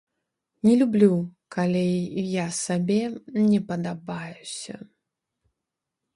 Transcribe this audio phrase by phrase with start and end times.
[0.67, 1.09] Не люблю,
[1.55, 1.83] калі
[2.31, 2.97] я сабе
[3.49, 4.75] не падабаюся.